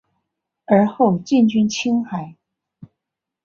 [0.65, 2.35] 尔后进军青海。